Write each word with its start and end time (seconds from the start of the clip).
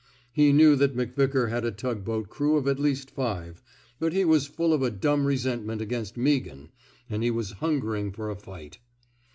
He 0.31 0.51
knew 0.51 0.75
that 0.77 0.95
McVickar 0.97 1.51
had 1.51 1.63
a 1.63 1.69
tugboat 1.69 2.27
c^ew 2.27 2.57
of 2.57 2.67
at 2.67 2.79
least 2.79 3.11
five, 3.11 3.61
but 3.99 4.13
he 4.13 4.25
was 4.25 4.47
full 4.47 4.73
of 4.73 4.81
a 4.81 4.89
dumb 4.89 5.25
resentment 5.27 5.79
against 5.79 6.15
Meaghan, 6.17 6.69
and 7.07 7.21
he 7.21 7.29
was 7.29 7.51
hungering 7.61 8.11
for 8.11 8.31
a 8.31 8.35
fight. 8.35 8.79